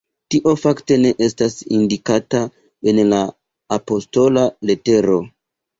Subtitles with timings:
[0.35, 2.43] Tio fakte ne estas indikata
[2.93, 3.23] en la
[3.79, 5.25] apostola letero”.